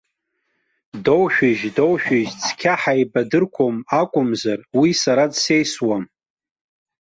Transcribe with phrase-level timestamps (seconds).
[1.03, 6.03] Доушәыжь, доушәыжь, цқьа ҳаибадырқәом акымзар, уи сара дсеисуам.